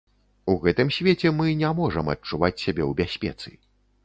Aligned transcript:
У 0.53 0.53
гэтым 0.63 0.89
свеце 0.95 1.31
мы 1.41 1.53
не 1.61 1.69
можам 1.81 2.09
адчуваць 2.15 2.53
сябе 2.65 2.83
ў 2.89 2.91
бяспецы. 3.05 3.57